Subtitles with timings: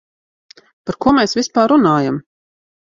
[0.89, 2.23] Par ko mēs vispār runājam?